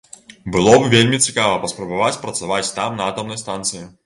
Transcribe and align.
Было 0.53 0.71
б 0.83 0.87
вельмі 0.93 1.19
цікава 1.27 1.59
паспрабаваць 1.67 2.19
працаваць 2.25 2.73
там 2.81 2.99
на 3.03 3.13
атамнай 3.13 3.43
станцыі. 3.45 3.85